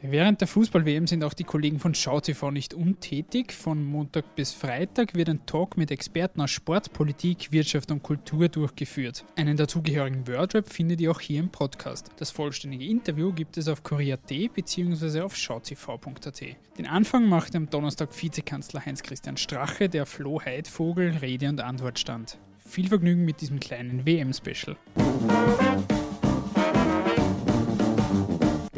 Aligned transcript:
Während 0.00 0.40
der 0.40 0.46
Fußball-WM 0.46 1.08
sind 1.08 1.24
auch 1.24 1.34
die 1.34 1.42
Kollegen 1.42 1.80
von 1.80 1.92
SchauTV 1.92 2.52
nicht 2.52 2.72
untätig. 2.72 3.52
Von 3.52 3.84
Montag 3.84 4.36
bis 4.36 4.52
Freitag 4.52 5.14
wird 5.14 5.28
ein 5.28 5.44
Talk 5.44 5.76
mit 5.76 5.90
Experten 5.90 6.40
aus 6.40 6.52
Sport, 6.52 6.92
Politik, 6.92 7.50
Wirtschaft 7.50 7.90
und 7.90 8.04
Kultur 8.04 8.48
durchgeführt. 8.48 9.24
Einen 9.34 9.56
dazugehörigen 9.56 10.28
Wordrap 10.28 10.68
findet 10.72 11.00
ihr 11.00 11.10
auch 11.10 11.20
hier 11.20 11.40
im 11.40 11.48
Podcast. 11.48 12.12
Das 12.16 12.30
vollständige 12.30 12.84
Interview 12.84 13.32
gibt 13.32 13.56
es 13.56 13.66
auf 13.66 13.82
kurier.at 13.82 14.54
bzw. 14.54 15.20
auf 15.20 15.34
schautv.at. 15.34 16.42
Den 16.78 16.86
Anfang 16.86 17.28
macht 17.28 17.56
am 17.56 17.68
Donnerstag 17.68 18.10
Vizekanzler 18.12 18.86
Heinz-Christian 18.86 19.36
Strache, 19.36 19.88
der 19.88 20.06
Flo 20.06 20.40
Heidvogel 20.40 21.16
Rede 21.16 21.48
und 21.48 21.60
Antwort 21.60 21.98
stand. 21.98 22.38
Viel 22.64 22.86
Vergnügen 22.86 23.24
mit 23.24 23.40
diesem 23.40 23.58
kleinen 23.58 24.06
WM-Special. 24.06 24.76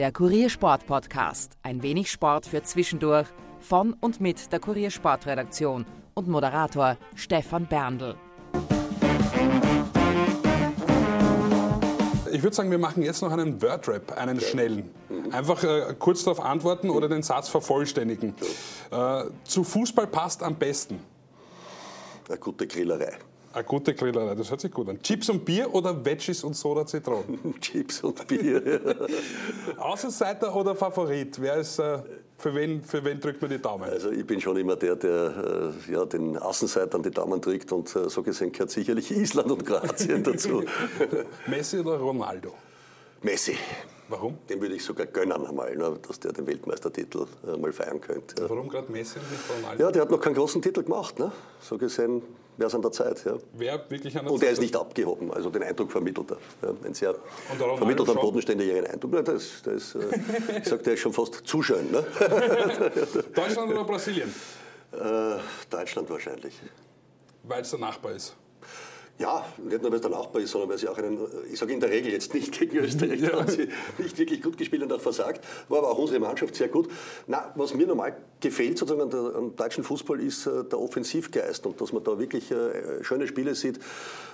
Der 0.01 0.13
Kuriersport 0.13 0.87
Podcast. 0.87 1.59
Ein 1.63 1.83
wenig 1.83 2.11
Sport 2.11 2.47
für 2.47 2.63
zwischendurch. 2.63 3.27
Von 3.59 3.93
und 4.01 4.19
mit 4.19 4.51
der 4.51 4.59
Kuriersportredaktion 4.59 5.85
und 6.15 6.27
Moderator 6.27 6.97
Stefan 7.15 7.67
Berndl. 7.67 8.15
Ich 12.33 12.43
würde 12.43 12.57
sagen, 12.57 12.71
wir 12.71 12.79
machen 12.79 13.03
jetzt 13.03 13.21
noch 13.21 13.31
einen 13.31 13.61
Wordrap, 13.61 14.17
einen 14.17 14.41
schnellen. 14.41 14.89
Einfach 15.33 15.63
äh, 15.65 15.95
kurz 15.99 16.25
darauf 16.25 16.41
antworten 16.41 16.89
oder 16.89 17.07
den 17.07 17.23
Satz 17.23 17.51
vervollständigen. 17.51 18.35
Äh, 18.91 19.25
zu 19.45 19.65
Fußball 19.65 20.07
passt 20.07 20.43
am 20.43 20.55
besten. 20.55 20.99
Eine 22.27 22.39
gute 22.39 22.67
Grillerei. 22.67 23.19
Eine 23.53 23.65
gute 23.65 23.95
Grillerei, 23.95 24.37
das 24.37 24.49
hört 24.49 24.61
sich 24.61 24.71
gut 24.71 24.89
an. 24.89 25.03
Chips 25.03 25.29
und 25.29 25.45
Bier 25.45 25.75
oder 25.75 26.05
Veggies 26.05 26.45
und 26.45 26.55
Soda 26.55 26.87
Zitronen? 26.87 27.55
Chips 27.61 28.01
und 28.03 28.25
Bier. 28.29 29.09
Außenseiter 29.77 30.55
oder 30.55 30.77
Favorit? 30.77 31.41
Wer 31.41 31.57
ist, 31.57 31.81
äh, 31.81 31.99
für, 32.39 32.55
wen, 32.55 32.81
für 32.85 33.05
wen 33.05 33.19
drückt 33.19 33.43
man 33.43 33.51
die 33.51 33.59
Daumen? 33.59 33.91
Also 33.91 34.13
ich 34.13 34.25
bin 34.25 34.41
schon 34.41 34.57
immer 34.57 34.77
der, 34.77 34.95
der 34.95 35.73
äh, 35.89 35.93
ja, 35.93 36.05
den 36.05 36.37
Außenseitern 36.37 37.03
die 37.03 37.11
Daumen 37.11 37.41
drückt 37.41 37.73
und 37.73 37.95
äh, 37.97 38.09
so 38.09 38.23
gesehen 38.23 38.53
gehört 38.53 38.71
sicherlich 38.71 39.11
Island 39.11 39.51
und 39.51 39.67
Kroatien 39.67 40.23
dazu. 40.23 40.63
Messi 41.49 41.81
oder 41.81 41.97
Ronaldo? 41.97 42.55
Messi. 43.23 43.57
Warum? 44.11 44.39
Den 44.49 44.61
würde 44.61 44.75
ich 44.75 44.85
sogar 44.85 45.07
gönnen 45.07 45.47
einmal, 45.47 45.77
ne, 45.77 45.97
dass 46.07 46.19
der 46.19 46.33
den 46.33 46.45
Weltmeistertitel 46.45 47.27
äh, 47.47 47.57
mal 47.57 47.73
feiern 47.73 48.01
könnte. 48.01 48.43
Ja. 48.43 48.51
Warum 48.51 48.69
gerade 48.69 48.91
Messi 48.91 49.21
und 49.21 49.31
nicht 49.31 49.43
Ronaldo? 49.49 49.83
Ja, 49.85 49.91
der 49.93 50.03
hat 50.03 50.11
noch 50.11 50.21
keinen 50.21 50.35
großen 50.35 50.61
Titel 50.61 50.83
gemacht. 50.83 51.21
Ne? 51.21 51.31
So 51.61 51.79
gesehen 51.79 52.21
wäre 52.57 52.67
es 52.67 52.75
an 52.75 52.83
der 52.83 52.91
Zeit. 52.91 53.25
Ja. 53.25 53.37
Wer 53.53 53.89
wirklich 53.89 54.19
an 54.19 54.25
der 54.25 54.33
Und 54.33 54.43
er 54.43 54.49
Zeit 54.49 54.55
ist 54.55 54.61
nicht 54.61 54.75
abgehoben, 54.75 55.33
also 55.33 55.49
den 55.51 55.63
Eindruck 55.63 55.93
vermittelt 55.93 56.33
er. 56.33 56.39
Ja, 56.61 56.75
ein 56.85 56.93
sehr 56.93 57.13
der 57.13 57.21
Ronaldo 57.53 57.77
vermittelt 57.77 58.09
einen 58.09 58.17
schon? 58.17 58.27
bodenständigeren 58.27 58.87
Eindruck. 58.87 59.13
Nein, 59.13 59.25
das, 59.25 59.63
das, 59.63 59.95
äh, 59.95 60.59
ich 60.59 60.67
sag, 60.67 60.83
der 60.83 60.95
ist 60.95 61.01
schon 61.01 61.13
fast 61.13 61.35
zu 61.47 61.63
schön. 61.63 61.93
Ne? 61.93 62.05
Deutschland 63.33 63.71
oder 63.71 63.85
Brasilien? 63.85 64.35
Äh, 64.91 65.37
Deutschland 65.71 66.11
wahrscheinlich. 66.11 66.59
Weil 67.45 67.63
es 67.63 67.71
der 67.71 67.79
Nachbar 67.79 68.13
ist. 68.13 68.35
Ja, 69.21 69.45
nicht 69.59 69.83
nur, 69.83 69.91
weil 69.91 69.97
es 69.97 70.01
der 70.01 70.11
Nachbar 70.11 70.41
ist, 70.41 70.51
sondern 70.51 70.71
weil 70.71 70.79
sie 70.79 70.89
auch 70.89 70.97
einen, 70.97 71.19
ich 71.53 71.59
sage 71.59 71.75
in 71.75 71.81
der 71.81 71.91
Regel 71.91 72.11
jetzt 72.11 72.33
nicht 72.33 72.59
gegen 72.59 72.79
Österreich, 72.79 73.21
da 73.21 73.41
haben 73.41 73.49
sie 73.49 73.69
nicht 73.99 74.19
wirklich 74.19 74.41
gut 74.41 74.57
gespielt 74.57 74.83
und 74.83 74.91
auch 74.95 75.01
versagt. 75.01 75.45
War 75.69 75.81
aber 75.81 75.91
auch 75.91 75.99
unsere 75.99 76.19
Mannschaft 76.19 76.55
sehr 76.55 76.69
gut. 76.69 76.89
Na, 77.27 77.53
was 77.55 77.75
mir 77.75 77.87
normal 77.87 78.17
gefällt 78.41 78.79
sozusagen 78.79 79.03
an 79.03 79.11
der, 79.11 79.37
am 79.37 79.55
deutschen 79.55 79.85
Fußball 79.85 80.21
ist 80.21 80.47
äh, 80.47 80.65
der 80.65 80.81
Offensivgeist 80.81 81.67
und 81.67 81.79
dass 81.83 81.93
man 81.93 82.03
da 82.03 82.19
wirklich 82.19 82.51
äh, 82.51 83.05
schöne 83.05 83.27
Spiele 83.27 83.55
sieht, 83.55 83.79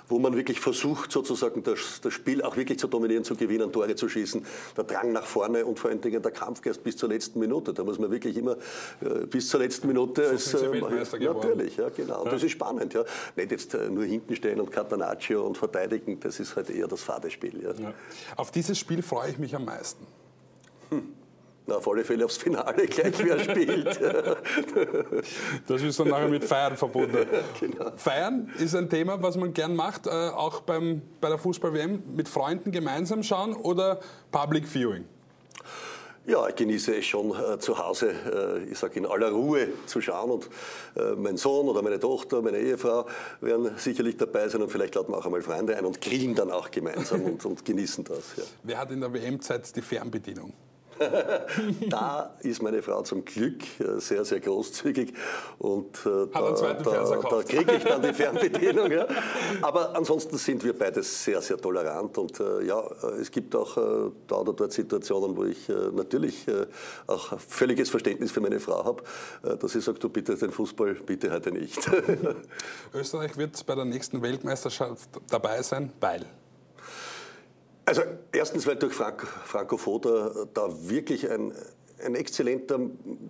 wo 0.08 0.18
man 0.18 0.36
wirklich 0.36 0.60
versucht, 0.60 1.10
sozusagen 1.10 1.62
das, 1.62 2.00
das 2.00 2.12
Spiel 2.12 2.42
auch 2.42 2.56
wirklich 2.56 2.78
zu 2.78 2.86
dominieren, 2.86 3.24
zu 3.24 3.34
gewinnen, 3.34 3.72
Tore 3.72 3.94
zu 3.96 4.08
schießen. 4.08 4.44
Der 4.76 4.84
Drang 4.84 5.12
nach 5.12 5.26
vorne 5.26 5.66
und 5.66 5.78
vor 5.78 5.90
allen 5.90 6.00
Dingen 6.00 6.22
der 6.22 6.30
Kampfgeist 6.30 6.84
bis 6.84 6.96
zur 6.96 7.08
letzten 7.08 7.40
Minute. 7.40 7.74
Da 7.74 7.82
muss 7.82 7.98
man 7.98 8.10
wirklich 8.10 8.36
immer 8.36 8.56
äh, 9.00 9.26
bis 9.26 9.48
zur 9.48 9.60
letzten 9.60 9.88
Minute 9.88 10.28
als, 10.28 10.44
Sie 10.50 10.70
Weltmeister 10.70 11.18
geworden. 11.18 11.48
natürlich, 11.48 11.76
ja, 11.76 11.88
genau. 11.88 12.22
Und 12.22 12.32
das 12.32 12.42
ist 12.42 12.52
spannend. 12.52 12.94
Ja. 12.94 13.04
Nicht 13.34 13.50
jetzt 13.50 13.74
äh, 13.74 13.90
nur 13.90 14.04
hinten 14.04 14.36
stehen 14.36 14.60
und 14.60 14.70
Catanaccio 14.76 15.46
und 15.46 15.56
verteidigen, 15.56 16.20
das 16.20 16.38
ist 16.38 16.54
halt 16.54 16.68
eher 16.68 16.86
das 16.86 17.02
Fadespiel. 17.02 17.62
Ja. 17.62 17.72
Ja. 17.72 17.94
Auf 18.36 18.50
dieses 18.50 18.78
Spiel 18.78 19.02
freue 19.02 19.30
ich 19.30 19.38
mich 19.38 19.56
am 19.56 19.64
meisten. 19.64 20.06
Na, 21.66 21.76
auf 21.76 21.88
alle 21.88 22.04
Fälle 22.04 22.26
aufs 22.26 22.36
Finale 22.36 22.86
gleich, 22.86 23.14
wer 23.24 23.38
spielt. 23.40 23.98
Das 25.66 25.82
ist 25.82 25.98
dann 25.98 26.08
nachher 26.08 26.28
mit 26.28 26.44
Feiern 26.44 26.76
verbunden. 26.76 27.26
Genau. 27.60 27.90
Feiern 27.96 28.52
ist 28.58 28.74
ein 28.76 28.90
Thema, 28.90 29.20
was 29.22 29.36
man 29.36 29.52
gern 29.54 29.74
macht, 29.74 30.06
äh, 30.06 30.10
auch 30.10 30.60
beim, 30.60 31.00
bei 31.20 31.28
der 31.30 31.38
Fußball-WM 31.38 32.02
mit 32.14 32.28
Freunden 32.28 32.70
gemeinsam 32.70 33.22
schauen 33.22 33.54
oder 33.54 34.00
Public 34.30 34.68
Viewing. 34.68 35.06
Ja, 36.26 36.48
ich 36.48 36.56
genieße 36.56 36.96
es 36.96 37.06
schon 37.06 37.30
äh, 37.30 37.58
zu 37.60 37.78
Hause, 37.78 38.10
äh, 38.10 38.70
ich 38.70 38.78
sage 38.78 38.98
in 38.98 39.06
aller 39.06 39.30
Ruhe 39.30 39.68
zu 39.86 40.00
schauen. 40.00 40.32
Und 40.32 40.48
äh, 40.96 41.14
mein 41.14 41.36
Sohn 41.36 41.68
oder 41.68 41.82
meine 41.82 42.00
Tochter, 42.00 42.42
meine 42.42 42.58
Ehefrau 42.58 43.06
werden 43.40 43.70
sicherlich 43.76 44.16
dabei 44.16 44.48
sein 44.48 44.60
und 44.60 44.70
vielleicht 44.70 44.96
laden 44.96 45.12
wir 45.12 45.18
auch 45.18 45.24
einmal 45.24 45.42
Freunde 45.42 45.76
ein 45.76 45.84
und 45.84 46.00
grillen 46.00 46.34
dann 46.34 46.50
auch 46.50 46.72
gemeinsam 46.72 47.22
und, 47.22 47.44
und 47.44 47.64
genießen 47.64 48.02
das. 48.02 48.36
Ja. 48.36 48.42
Wer 48.64 48.78
hat 48.78 48.90
in 48.90 49.00
der 49.00 49.12
WM-Zeit 49.12 49.74
die 49.76 49.82
Fernbedienung? 49.82 50.52
Da 51.88 52.34
ist 52.40 52.62
meine 52.62 52.82
Frau 52.82 53.02
zum 53.02 53.24
Glück 53.24 53.62
äh, 53.80 54.00
sehr, 54.00 54.24
sehr 54.24 54.40
großzügig 54.40 55.12
und 55.58 55.96
äh, 56.06 56.26
da, 56.32 56.52
da, 56.52 57.20
da 57.20 57.42
kriege 57.42 57.76
ich 57.76 57.84
dann 57.84 58.02
die 58.02 58.12
Fernbedienung. 58.12 58.90
Ja. 58.90 59.06
Aber 59.62 59.94
ansonsten 59.94 60.36
sind 60.38 60.64
wir 60.64 60.76
beide 60.78 61.02
sehr, 61.02 61.40
sehr 61.42 61.58
tolerant 61.58 62.16
und 62.18 62.38
äh, 62.40 62.64
ja, 62.64 62.80
äh, 62.80 63.20
es 63.20 63.30
gibt 63.30 63.54
auch 63.54 63.76
äh, 63.76 64.10
da 64.26 64.36
oder 64.36 64.52
dort 64.52 64.72
Situationen, 64.72 65.36
wo 65.36 65.44
ich 65.44 65.68
natürlich 65.68 66.46
auch 67.06 67.38
völliges 67.40 67.90
Verständnis 67.90 68.30
für 68.30 68.40
meine 68.40 68.60
Frau 68.60 68.84
habe, 68.84 69.02
dass 69.58 69.72
sie 69.72 69.80
sagt, 69.80 70.02
du 70.02 70.08
bitte 70.08 70.36
den 70.36 70.50
Fußball, 70.50 70.94
bitte 70.94 71.30
heute 71.30 71.50
nicht. 71.50 71.78
Österreich 72.94 73.36
wird 73.36 73.64
bei 73.66 73.74
der 73.74 73.84
nächsten 73.84 74.22
Weltmeisterschaft 74.22 75.08
dabei 75.28 75.62
sein, 75.62 75.92
weil. 76.00 76.26
Also 77.86 78.02
erstens, 78.32 78.66
weil 78.66 78.74
durch 78.76 78.94
Frank, 78.94 79.24
Franco 79.44 79.76
Foda 79.76 80.46
da 80.52 80.68
wirklich 80.88 81.30
ein, 81.30 81.52
ein 82.04 82.14
exzellenter 82.14 82.78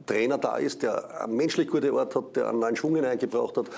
Trainer 0.06 0.38
da 0.38 0.56
ist, 0.56 0.82
der 0.82 1.22
eine 1.22 1.32
menschlich 1.32 1.68
gute 1.68 1.92
Art 1.92 2.14
hat, 2.14 2.36
der 2.36 2.48
einen 2.48 2.58
neuen 2.58 2.76
Schwung 2.76 2.96
hineingebracht 2.96 3.56
hat, 3.56 3.70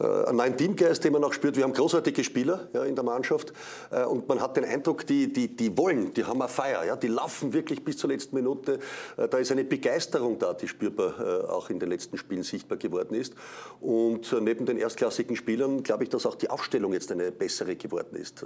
äh, 0.00 0.04
einen 0.04 0.36
neuen 0.36 0.56
Teamgeist, 0.56 1.04
den 1.04 1.12
man 1.12 1.24
auch 1.24 1.32
spürt. 1.32 1.56
Wir 1.56 1.64
haben 1.64 1.72
großartige 1.72 2.22
Spieler 2.24 2.68
ja, 2.72 2.84
in 2.84 2.94
der 2.94 3.04
Mannschaft 3.04 3.52
äh, 3.90 4.04
und 4.04 4.28
man 4.28 4.40
hat 4.40 4.56
den 4.56 4.64
Eindruck, 4.64 5.06
die, 5.06 5.32
die, 5.32 5.54
die 5.56 5.76
wollen, 5.76 6.14
die 6.14 6.24
haben 6.24 6.40
eine 6.40 6.48
Feier, 6.48 6.84
ja, 6.84 6.96
die 6.96 7.08
laufen 7.08 7.52
wirklich 7.52 7.84
bis 7.84 7.98
zur 7.98 8.10
letzten 8.10 8.36
Minute. 8.36 8.78
Äh, 9.16 9.28
Da 9.28 9.38
ist 9.38 9.52
eine 9.52 9.64
Begeisterung 9.64 10.38
da, 10.38 10.54
die 10.54 10.68
spürbar 10.68 11.50
auch 11.50 11.70
in 11.70 11.78
den 11.78 11.88
letzten 11.88 12.16
Spielen 12.16 12.42
sichtbar 12.42 12.78
geworden 12.78 13.14
ist. 13.14 13.34
Und 13.80 14.34
neben 14.40 14.66
den 14.66 14.78
erstklassigen 14.78 15.36
Spielern 15.36 15.82
glaube 15.82 16.04
ich, 16.04 16.10
dass 16.10 16.26
auch 16.26 16.34
die 16.34 16.50
Aufstellung 16.50 16.92
jetzt 16.92 17.10
eine 17.12 17.30
bessere 17.32 17.76
geworden 17.76 18.16
ist. 18.16 18.44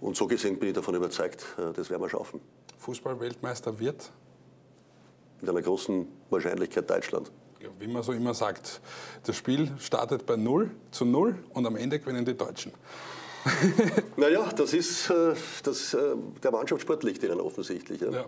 Und 0.00 0.16
so 0.16 0.26
gesehen 0.26 0.58
bin 0.58 0.70
ich 0.70 0.74
davon 0.74 0.94
überzeugt, 0.94 1.44
das 1.76 1.90
werden 1.90 2.02
wir 2.02 2.08
schaffen. 2.08 2.40
Fußball-Weltmeister 2.78 3.78
wird, 3.78 4.10
Mit 5.40 5.50
einer 5.50 5.62
großen 5.62 6.06
Wahrscheinlichkeit 6.30 6.88
Deutschland. 6.90 7.30
ja, 7.60 7.68
wie 7.78 7.86
man 7.86 8.02
so 8.02 8.12
immer 8.12 8.34
sagt, 8.34 8.80
das 9.24 9.36
Spiel 9.36 9.70
startet 9.78 10.26
bei 10.26 10.36
0 10.36 10.70
zu 10.90 11.04
0 11.04 11.36
und 11.54 11.66
am 11.66 11.76
Ende 11.76 11.98
gewinnen 11.98 12.24
die 12.24 12.34
Deutschen. 12.36 12.72
Naja, 14.16 14.50
das 14.54 14.72
ist 14.74 15.10
äh, 15.10 15.32
das, 15.62 15.94
äh, 15.94 15.98
der 16.42 16.50
Mannschaftssport 16.50 17.02
liegt 17.04 17.22
ihnen 17.22 17.40
offensichtlich. 17.40 18.00
Ja. 18.00 18.10
Ja. 18.10 18.24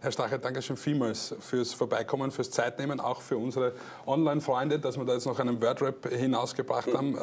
Herr 0.00 0.12
Strache, 0.12 0.38
danke 0.38 0.62
schön 0.62 0.76
vielmals 0.76 1.34
fürs 1.40 1.74
Vorbeikommen, 1.74 2.30
fürs 2.30 2.50
Zeitnehmen, 2.52 3.00
auch 3.00 3.20
für 3.20 3.36
unsere 3.36 3.72
Online-Freunde, 4.06 4.78
dass 4.78 4.96
wir 4.96 5.04
da 5.04 5.14
jetzt 5.14 5.26
noch 5.26 5.38
einen 5.40 5.60
Wordrap 5.60 6.08
hinausgebracht 6.08 6.94
haben. 6.94 7.16
Äh, 7.18 7.20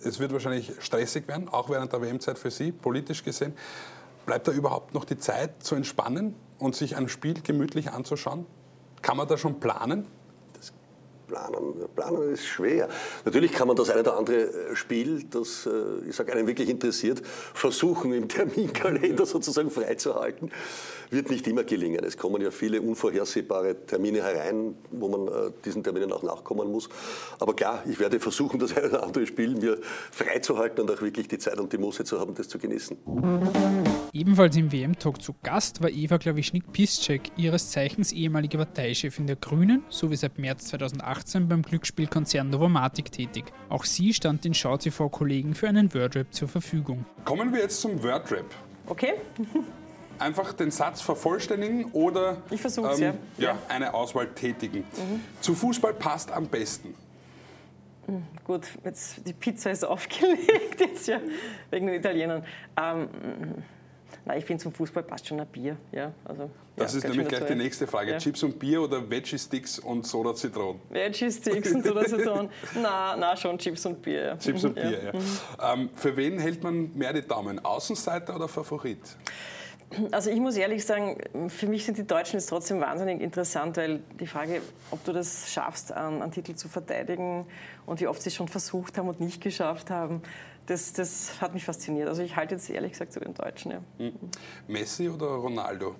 Es 0.00 0.20
wird 0.20 0.32
wahrscheinlich 0.32 0.72
stressig 0.78 1.26
werden, 1.26 1.48
auch 1.48 1.68
während 1.70 1.92
der 1.92 2.00
WM-Zeit 2.00 2.38
für 2.38 2.52
Sie, 2.52 2.70
politisch 2.70 3.24
gesehen. 3.24 3.52
Bleibt 4.26 4.46
da 4.46 4.52
überhaupt 4.52 4.94
noch 4.94 5.04
die 5.04 5.18
Zeit 5.18 5.60
zu 5.64 5.74
entspannen 5.74 6.36
und 6.58 6.74
sich 6.74 6.96
ein 6.96 7.08
Spiel 7.08 7.40
gemütlich 7.42 7.90
anzuschauen? 7.90 8.46
Kann 9.02 9.16
man 9.16 9.28
da 9.28 9.38
schon 9.38 9.60
planen? 9.60 10.06
Planen, 11.28 11.74
planen 11.94 12.32
ist 12.32 12.46
schwer. 12.46 12.88
Natürlich 13.24 13.52
kann 13.52 13.68
man 13.68 13.76
das 13.76 13.90
eine 13.90 14.00
oder 14.00 14.16
andere 14.16 14.70
äh, 14.70 14.74
Spiel, 14.76 15.24
das 15.30 15.66
äh, 15.66 16.08
ich 16.08 16.16
sage 16.16 16.32
einen 16.32 16.46
wirklich 16.46 16.68
interessiert, 16.68 17.22
versuchen 17.24 18.12
im 18.12 18.28
Terminkalender 18.28 19.26
sozusagen 19.26 19.70
freizuhalten. 19.70 20.50
Wird 21.10 21.30
nicht 21.30 21.46
immer 21.46 21.64
gelingen. 21.64 22.04
Es 22.04 22.16
kommen 22.16 22.42
ja 22.42 22.50
viele 22.50 22.82
unvorhersehbare 22.82 23.86
Termine 23.86 24.22
herein, 24.22 24.74
wo 24.90 25.08
man 25.08 25.28
äh, 25.28 25.50
diesen 25.64 25.82
Terminen 25.82 26.12
auch 26.12 26.22
nachkommen 26.22 26.70
muss. 26.70 26.88
Aber 27.38 27.54
klar, 27.54 27.82
ich 27.88 27.98
werde 28.00 28.20
versuchen, 28.20 28.58
das 28.58 28.72
eine 28.76 28.88
oder 28.88 29.02
andere 29.04 29.26
Spiel 29.26 29.54
mir 29.54 29.78
freizuhalten 30.10 30.82
und 30.82 30.90
auch 30.90 31.00
wirklich 31.00 31.28
die 31.28 31.38
Zeit 31.38 31.58
und 31.60 31.72
die 31.72 31.78
Muße 31.78 32.04
zu 32.04 32.18
haben, 32.18 32.34
das 32.34 32.48
zu 32.48 32.58
genießen. 32.58 32.96
Ebenfalls 34.12 34.56
im 34.56 34.72
WM-Talk 34.72 35.22
zu 35.22 35.34
Gast 35.42 35.82
war 35.82 35.90
Eva 35.90 36.18
Klawischnik-Piszczek, 36.18 37.30
ihres 37.36 37.70
Zeichens 37.70 38.12
ehemalige 38.12 38.58
Parteichefin 38.58 39.26
der 39.26 39.36
Grünen, 39.36 39.84
sowie 39.90 40.16
seit 40.16 40.38
März 40.38 40.66
2018 41.18 41.48
beim 41.48 41.62
Glücksspielkonzern 41.62 42.50
Novomatic 42.50 43.12
tätig. 43.12 43.44
Auch 43.68 43.84
sie 43.84 44.14
stand 44.14 44.44
den 44.44 44.54
SchauTV-Kollegen 44.54 45.54
für 45.54 45.68
einen 45.68 45.92
Wordrap 45.94 46.32
zur 46.32 46.48
Verfügung. 46.48 47.04
Kommen 47.24 47.52
wir 47.52 47.60
jetzt 47.60 47.80
zum 47.80 48.02
Wordrap. 48.02 48.46
Okay. 48.86 49.14
einfach 50.18 50.52
den 50.52 50.70
Satz 50.70 51.00
vervollständigen 51.00 51.86
oder 51.92 52.38
Ich 52.50 52.60
versuch's, 52.60 52.98
ja. 52.98 53.14
ja, 53.36 53.56
eine 53.68 53.94
Auswahl 53.94 54.26
tätigen. 54.28 54.84
Zu 55.40 55.54
Fußball 55.54 55.94
passt 55.94 56.32
am 56.32 56.46
besten. 56.46 56.94
Gut, 58.44 58.66
jetzt 58.84 59.26
die 59.26 59.32
Pizza 59.32 59.70
ist 59.70 59.84
aufgelegt, 59.86 60.80
jetzt 60.80 61.06
ja, 61.06 61.20
wegen 61.70 61.86
den 61.86 61.96
Italienern. 61.96 62.44
Ähm, 62.76 63.08
na, 64.24 64.36
ich 64.36 64.44
finde, 64.44 64.62
zum 64.62 64.72
Fußball 64.72 65.02
passt 65.02 65.26
schon 65.26 65.40
ein 65.40 65.46
Bier. 65.46 65.76
Ja, 65.92 66.12
also, 66.24 66.50
Das 66.76 66.92
ja, 66.92 66.98
ist 66.98 67.08
nämlich 67.08 67.28
gleich 67.28 67.46
die 67.46 67.54
nächste 67.54 67.86
Frage. 67.86 68.12
Ja. 68.12 68.18
Chips 68.18 68.42
und 68.42 68.58
Bier 68.58 68.82
oder 68.82 69.08
Veggie-Sticks 69.08 69.78
und 69.78 70.06
Soda 70.06 70.34
Zitron? 70.34 70.80
Veggie-Sticks 70.90 71.72
und 71.72 71.84
so 71.84 71.94
das 71.94 72.10
Saison. 72.10 72.50
Na, 72.74 73.16
na, 73.16 73.36
schon 73.36 73.58
Chips 73.58 73.86
und 73.86 74.02
Bier. 74.02 74.22
Ja. 74.24 74.36
Chips 74.38 74.64
und 74.64 74.76
Mhm, 74.76 74.80
Bier, 74.82 75.12
ja. 75.12 75.72
Ähm, 75.74 75.90
für 75.94 76.16
wen 76.16 76.38
hält 76.38 76.62
man 76.62 76.92
mehr 76.94 77.12
die 77.12 77.22
Daumen? 77.26 77.64
Außenseiter 77.64 78.36
oder 78.36 78.48
Favorit? 78.48 78.98
Also 80.12 80.28
ich 80.28 80.38
muss 80.38 80.54
ehrlich 80.56 80.84
sagen, 80.84 81.16
für 81.48 81.66
mich 81.66 81.86
sind 81.86 81.96
die 81.96 82.06
Deutschen 82.06 82.38
jetzt 82.38 82.50
trotzdem 82.50 82.78
wahnsinnig 82.80 83.22
interessant, 83.22 83.78
weil 83.78 84.00
die 84.20 84.26
Frage, 84.26 84.60
ob 84.90 85.02
du 85.04 85.12
das 85.14 85.50
schaffst, 85.50 85.92
einen, 85.92 86.20
einen 86.20 86.30
Titel 86.30 86.54
zu 86.54 86.68
verteidigen 86.68 87.46
und 87.86 87.98
wie 88.00 88.06
oft 88.06 88.20
sie 88.20 88.28
es 88.28 88.34
schon 88.34 88.48
versucht 88.48 88.98
haben 88.98 89.08
und 89.08 89.20
nicht 89.20 89.40
geschafft 89.40 89.88
haben, 89.90 90.20
das, 90.68 90.92
das 90.92 91.40
hat 91.40 91.54
mich 91.54 91.64
fasziniert. 91.64 92.08
Also 92.08 92.22
ich 92.22 92.36
halte 92.36 92.54
jetzt 92.54 92.68
ehrlich 92.68 92.92
gesagt 92.92 93.12
zu 93.12 93.20
den 93.20 93.34
Deutschen. 93.34 93.72
Ja. 93.72 94.10
Messi 94.66 95.08
oder 95.08 95.26
Ronaldo? 95.26 95.94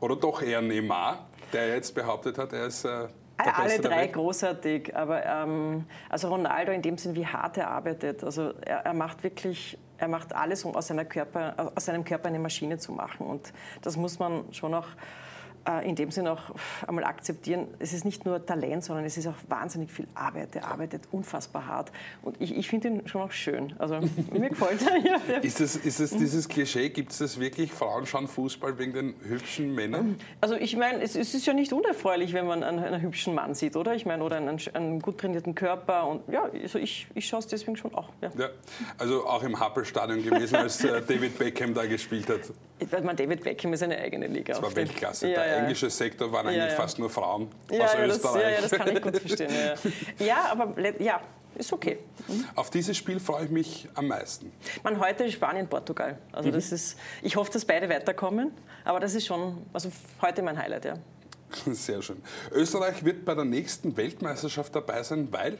Oder 0.00 0.16
doch 0.16 0.42
eher 0.42 0.60
Neymar, 0.60 1.26
der 1.52 1.68
jetzt 1.68 1.94
behauptet 1.94 2.36
hat, 2.36 2.52
er 2.52 2.66
ist 2.66 2.84
äh, 2.84 3.08
Alle 3.38 3.80
drei 3.80 4.02
Welt? 4.02 4.12
großartig, 4.12 4.94
aber 4.94 5.24
ähm, 5.24 5.86
also 6.10 6.28
Ronaldo 6.28 6.72
in 6.72 6.82
dem 6.82 6.98
Sinn, 6.98 7.14
wie 7.14 7.26
hart 7.26 7.56
er 7.56 7.70
arbeitet. 7.70 8.22
Also 8.22 8.52
er, 8.60 8.84
er 8.84 8.94
macht 8.94 9.24
wirklich, 9.24 9.78
er 9.96 10.08
macht 10.08 10.34
alles, 10.34 10.64
um 10.64 10.76
aus, 10.76 10.92
Körper, 11.08 11.72
aus 11.74 11.86
seinem 11.86 12.04
Körper 12.04 12.28
eine 12.28 12.38
Maschine 12.38 12.76
zu 12.78 12.92
machen. 12.92 13.26
Und 13.26 13.52
das 13.80 13.96
muss 13.96 14.18
man 14.18 14.52
schon 14.52 14.74
auch 14.74 14.88
in 15.86 15.94
dem 15.94 16.10
Sinn 16.10 16.26
auch 16.26 16.54
einmal 16.86 17.04
akzeptieren. 17.04 17.68
Es 17.78 17.92
ist 17.92 18.04
nicht 18.04 18.24
nur 18.24 18.44
Talent, 18.44 18.84
sondern 18.84 19.04
es 19.04 19.16
ist 19.16 19.26
auch 19.26 19.34
wahnsinnig 19.48 19.90
viel 19.90 20.06
Arbeit. 20.14 20.56
Er 20.56 20.66
arbeitet 20.66 21.02
unfassbar 21.12 21.66
hart. 21.66 21.92
Und 22.22 22.40
ich, 22.40 22.56
ich 22.56 22.68
finde 22.68 22.88
ihn 22.88 23.08
schon 23.08 23.22
auch 23.22 23.32
schön. 23.32 23.74
Also 23.78 24.00
mir 24.32 24.48
gefällt 24.48 24.82
er. 24.82 24.96
Ja. 24.98 25.38
Ist 25.38 25.60
es, 25.60 25.76
ist 25.76 26.00
es 26.00 26.16
dieses 26.16 26.48
Klischee, 26.48 26.88
gibt 26.90 27.12
es 27.12 27.18
das 27.18 27.38
wirklich, 27.38 27.72
Frauen 27.72 28.06
schauen 28.06 28.28
Fußball 28.28 28.78
wegen 28.78 28.92
den 28.92 29.14
hübschen 29.22 29.74
Männern? 29.74 30.16
Also 30.40 30.54
ich 30.54 30.76
meine, 30.76 31.02
es, 31.02 31.16
es 31.16 31.34
ist 31.34 31.46
ja 31.46 31.52
nicht 31.52 31.72
unerfreulich, 31.72 32.32
wenn 32.32 32.46
man 32.46 32.62
einen, 32.62 32.78
einen 32.78 33.02
hübschen 33.02 33.34
Mann 33.34 33.54
sieht, 33.54 33.76
oder? 33.76 33.94
Ich 33.94 34.06
meine, 34.06 34.24
oder 34.24 34.36
einen, 34.36 34.58
einen 34.74 35.00
gut 35.00 35.18
trainierten 35.18 35.54
Körper. 35.54 36.06
Und 36.06 36.22
ja, 36.32 36.44
also 36.62 36.78
ich, 36.78 37.06
ich 37.14 37.26
schaue 37.26 37.40
es 37.40 37.46
deswegen 37.46 37.76
schon 37.76 37.94
auch. 37.94 38.10
Ja. 38.20 38.30
Ja, 38.38 38.48
also 38.98 39.26
auch 39.26 39.42
im 39.42 39.58
Happel-Stadion 39.58 40.22
gewesen, 40.22 40.56
als 40.56 40.84
äh, 40.84 41.02
David 41.02 41.38
Beckham 41.38 41.74
da 41.74 41.86
gespielt 41.86 42.28
hat. 42.28 42.40
Ich 42.78 42.90
meine, 42.90 43.14
David 43.14 43.42
Beckham 43.42 43.72
ist 43.72 43.82
eine 43.82 43.98
eigene 43.98 44.26
Liga. 44.28 44.54
Das 44.54 44.62
war 44.62 44.74
Weltklasse. 44.74 45.28
Ja, 45.28 45.44
ja. 45.44 45.57
Englische 45.58 45.90
Sektor 45.90 46.30
waren 46.32 46.46
eigentlich 46.46 46.72
fast 46.74 46.98
nur 46.98 47.10
Frauen 47.10 47.48
aus 47.70 47.76
ja, 47.76 48.06
das, 48.06 48.16
Österreich. 48.16 48.54
ja, 48.54 48.60
das 48.62 48.70
kann 48.70 48.96
ich 48.96 49.02
gut 49.02 49.16
verstehen. 49.18 49.50
Ja, 50.18 50.48
aber 50.50 50.74
ja, 51.00 51.20
ist 51.54 51.72
okay. 51.72 51.98
Auf 52.54 52.70
dieses 52.70 52.96
Spiel 52.96 53.18
freue 53.18 53.46
ich 53.46 53.50
mich 53.50 53.88
am 53.94 54.08
meisten. 54.08 54.52
Man, 54.82 55.00
heute 55.00 55.24
ist 55.24 55.34
Spanien, 55.34 55.66
Portugal. 55.68 56.18
Also 56.32 56.50
das 56.50 56.72
ist, 56.72 56.98
ich 57.22 57.36
hoffe, 57.36 57.52
dass 57.52 57.64
beide 57.64 57.88
weiterkommen. 57.88 58.52
Aber 58.84 59.00
das 59.00 59.14
ist 59.14 59.26
schon, 59.26 59.66
also 59.72 59.90
heute 60.22 60.42
mein 60.42 60.56
Highlight, 60.56 60.84
ja. 60.84 60.94
Sehr 61.66 62.00
schön. 62.02 62.22
Österreich 62.52 63.04
wird 63.04 63.24
bei 63.24 63.34
der 63.34 63.44
nächsten 63.44 63.96
Weltmeisterschaft 63.96 64.74
dabei 64.74 65.02
sein, 65.02 65.28
weil 65.30 65.58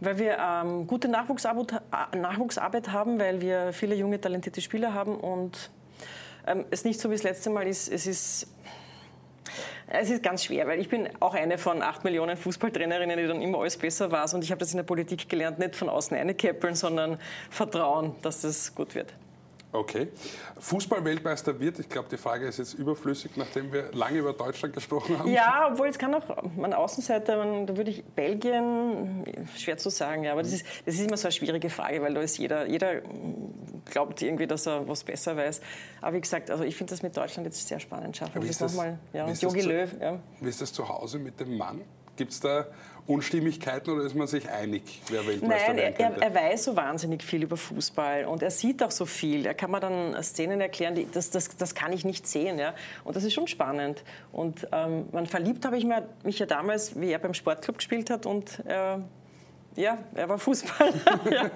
Weil 0.00 0.18
wir 0.18 0.36
ähm, 0.38 0.86
gute 0.86 1.08
Nachwuchsarbeit, 1.08 1.82
äh, 2.12 2.16
Nachwuchsarbeit 2.16 2.92
haben, 2.92 3.18
weil 3.18 3.40
wir 3.40 3.72
viele 3.72 3.94
junge, 3.94 4.20
talentierte 4.20 4.60
Spieler 4.60 4.92
haben 4.92 5.16
und 5.16 5.70
ähm, 6.46 6.64
es 6.70 6.84
nicht 6.84 7.00
so 7.00 7.10
wie 7.10 7.14
das 7.14 7.22
letzte 7.22 7.50
Mal 7.50 7.66
ist. 7.66 7.88
Es 7.90 8.06
ist 8.06 8.48
es 9.86 10.10
ist 10.10 10.22
ganz 10.22 10.44
schwer, 10.44 10.66
weil 10.66 10.80
ich 10.80 10.88
bin 10.88 11.08
auch 11.20 11.34
eine 11.34 11.58
von 11.58 11.82
acht 11.82 12.04
Millionen 12.04 12.36
Fußballtrainerinnen, 12.36 13.18
die 13.18 13.26
dann 13.26 13.42
immer 13.42 13.58
alles 13.58 13.76
besser 13.76 14.10
war. 14.10 14.32
Und 14.34 14.42
ich 14.42 14.50
habe 14.50 14.58
das 14.58 14.72
in 14.72 14.78
der 14.78 14.84
Politik 14.84 15.28
gelernt, 15.28 15.58
nicht 15.58 15.76
von 15.76 15.88
außen 15.88 16.16
einkäppeln, 16.16 16.74
sondern 16.74 17.18
vertrauen, 17.50 18.14
dass 18.22 18.40
das 18.40 18.74
gut 18.74 18.94
wird. 18.94 19.12
Okay. 19.74 20.08
Fußball-Weltmeister 20.60 21.58
wird, 21.58 21.80
ich 21.80 21.88
glaube, 21.88 22.08
die 22.08 22.16
Frage 22.16 22.46
ist 22.46 22.58
jetzt 22.58 22.74
überflüssig, 22.74 23.32
nachdem 23.36 23.72
wir 23.72 23.90
lange 23.92 24.18
über 24.18 24.32
Deutschland 24.32 24.72
gesprochen 24.72 25.18
haben. 25.18 25.28
Ja, 25.28 25.68
obwohl 25.72 25.88
es 25.88 25.98
kann 25.98 26.14
auch, 26.14 26.22
man 26.56 26.72
Außenseiter, 26.72 27.36
man, 27.36 27.66
da 27.66 27.76
würde 27.76 27.90
ich 27.90 28.04
Belgien, 28.04 29.24
schwer 29.56 29.76
zu 29.76 29.90
sagen, 29.90 30.22
ja, 30.22 30.32
aber 30.32 30.44
das 30.44 30.52
ist, 30.52 30.64
das 30.86 30.94
ist 30.94 31.00
immer 31.00 31.16
so 31.16 31.26
eine 31.26 31.32
schwierige 31.32 31.70
Frage, 31.70 32.00
weil 32.02 32.14
da 32.14 32.20
ist 32.20 32.38
jeder, 32.38 32.66
jeder 32.66 33.02
glaubt 33.84 34.20
irgendwie, 34.22 34.46
dass 34.46 34.66
er 34.66 34.86
was 34.88 35.04
besser 35.04 35.36
weiß. 35.36 35.60
Aber 36.00 36.16
wie 36.16 36.20
gesagt, 36.20 36.50
also 36.50 36.64
ich 36.64 36.76
finde 36.76 36.92
das 36.92 37.02
mit 37.02 37.16
Deutschland 37.16 37.46
jetzt 37.46 37.66
sehr 37.68 37.80
spannend. 37.80 38.16
Schaffen 38.16 38.36
Wie 38.40 38.44
wir 38.44 38.50
ist 38.50 38.60
das 38.60 38.72
nochmal. 38.74 38.98
Ja, 39.12 39.28
Jogi 39.30 39.60
zu- 39.60 39.68
Löw, 39.68 39.90
ja. 40.00 40.18
Wie 40.40 40.48
ist 40.48 40.60
das 40.60 40.72
zu 40.72 40.88
Hause 40.88 41.18
mit 41.18 41.38
dem 41.40 41.56
Mann? 41.56 41.80
Gibt 42.16 42.30
es 42.32 42.38
da 42.40 42.66
Unstimmigkeiten 43.08 43.90
oder 43.90 44.04
ist 44.04 44.14
man 44.14 44.26
sich 44.26 44.48
einig, 44.48 45.02
wer 45.10 45.26
Weltmeister 45.26 45.68
Nein, 45.68 45.76
werden 45.76 45.94
er, 45.98 46.08
könnte? 46.10 46.20
er, 46.22 46.28
er 46.28 46.34
weiß 46.52 46.64
so 46.64 46.76
wahnsinnig 46.76 47.22
viel 47.22 47.42
über 47.42 47.56
Fußball 47.56 48.24
und 48.24 48.42
er 48.42 48.50
sieht 48.50 48.82
auch 48.82 48.90
so 48.90 49.04
viel. 49.04 49.44
Er 49.44 49.52
kann 49.54 49.70
mir 49.70 49.80
dann 49.80 50.20
Szenen 50.22 50.60
erklären, 50.60 50.94
die, 50.94 51.06
das, 51.10 51.30
das, 51.30 51.54
das 51.56 51.74
kann 51.74 51.92
ich 51.92 52.04
nicht 52.04 52.26
sehen. 52.26 52.58
Ja? 52.58 52.72
Und 53.04 53.16
das 53.16 53.24
ist 53.24 53.34
schon 53.34 53.46
spannend. 53.46 54.02
Und 54.32 54.66
ähm, 54.72 55.06
man 55.12 55.26
verliebt 55.26 55.64
habe 55.66 55.76
ich 55.76 55.84
mir- 55.84 56.08
mich 56.22 56.38
ja 56.38 56.46
damals, 56.46 56.98
wie 56.98 57.10
er 57.10 57.18
beim 57.18 57.34
Sportclub 57.34 57.76
gespielt 57.78 58.08
hat 58.10 58.24
und 58.26 58.60
äh, 58.66 58.96
ja, 59.76 59.98
er 60.14 60.28
war 60.28 60.38
Fußballer. 60.38 60.94
ja. 61.30 61.50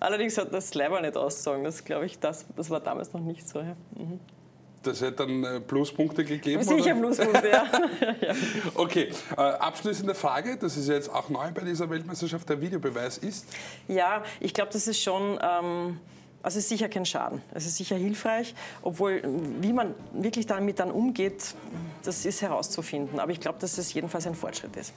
Allerdings 0.00 0.36
hat 0.38 0.52
das 0.52 0.74
Leiber 0.74 1.00
nicht 1.00 1.16
aussagen. 1.16 1.64
Das 1.64 1.84
glaube 1.84 2.06
ich, 2.06 2.18
das, 2.18 2.44
das 2.56 2.70
war 2.70 2.80
damals 2.80 3.12
noch 3.12 3.20
nicht 3.20 3.48
so. 3.48 3.60
Ja. 3.60 3.76
das 4.82 5.00
hätte 5.00 5.26
dann 5.26 5.44
äh, 5.44 5.60
Pluspunkte 5.60 6.24
gegeben? 6.24 6.62
Sicher? 6.62 6.94
Pluspunkte, 6.94 7.48
ja. 7.52 7.64
Okay, 8.74 9.10
äh, 9.36 9.40
abschließende 9.40 10.14
Frage, 10.14 10.56
das 10.56 10.76
ist 10.76 10.88
jetzt 10.88 11.08
auch 11.08 11.28
neu 11.28 11.50
bei 11.52 11.62
dieser 11.62 11.88
Weltmeisterschaft, 11.88 12.48
der 12.48 12.60
Videobeweis 12.60 13.18
ist. 13.18 13.46
Ja, 13.88 14.22
ich 14.40 14.52
glaube, 14.52 14.72
das 14.72 14.86
ist 14.86 15.00
schon. 15.00 15.38
Ähm, 15.40 16.00
also 16.42 16.58
es 16.58 16.64
ist 16.64 16.68
sicher 16.68 16.90
kein 16.90 17.06
Schaden. 17.06 17.40
Es 17.54 17.64
ist 17.64 17.78
sicher 17.78 17.96
hilfreich, 17.96 18.54
obwohl 18.82 19.22
wie 19.62 19.72
man 19.72 19.94
wirklich 20.12 20.44
damit 20.44 20.78
dann 20.78 20.90
umgeht, 20.90 21.54
das 22.02 22.26
ist 22.26 22.42
herauszufinden. 22.42 23.18
Aber 23.18 23.32
ich 23.32 23.40
glaube, 23.40 23.58
dass 23.60 23.78
es 23.78 23.94
jedenfalls 23.94 24.26
ein 24.26 24.34
Fortschritt 24.34 24.76
ist. 24.76 24.92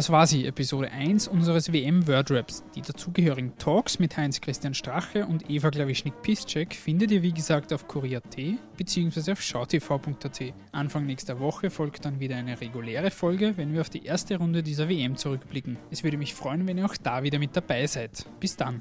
Das 0.00 0.08
war 0.08 0.26
sie, 0.26 0.46
Episode 0.46 0.90
1 0.90 1.28
unseres 1.28 1.74
WM 1.74 2.08
Wordraps. 2.08 2.64
Die 2.74 2.80
dazugehörigen 2.80 3.58
Talks 3.58 3.98
mit 3.98 4.16
Heinz-Christian 4.16 4.72
Strache 4.72 5.26
und 5.26 5.50
Eva 5.50 5.70
Klawischnik-Piszczek 5.70 6.74
findet 6.74 7.10
ihr 7.10 7.20
wie 7.20 7.34
gesagt 7.34 7.70
auf 7.70 7.86
kurier.at 7.86 8.34
bzw. 8.78 9.32
auf 9.32 9.42
schautv.at. 9.42 10.54
Anfang 10.72 11.04
nächster 11.04 11.38
Woche 11.38 11.68
folgt 11.68 12.06
dann 12.06 12.18
wieder 12.18 12.36
eine 12.36 12.58
reguläre 12.58 13.10
Folge, 13.10 13.58
wenn 13.58 13.74
wir 13.74 13.82
auf 13.82 13.90
die 13.90 14.06
erste 14.06 14.38
Runde 14.38 14.62
dieser 14.62 14.88
WM 14.88 15.18
zurückblicken. 15.18 15.76
Es 15.90 16.02
würde 16.02 16.16
mich 16.16 16.32
freuen, 16.32 16.66
wenn 16.66 16.78
ihr 16.78 16.86
auch 16.86 16.96
da 16.96 17.22
wieder 17.22 17.38
mit 17.38 17.54
dabei 17.54 17.86
seid. 17.86 18.24
Bis 18.40 18.56
dann. 18.56 18.80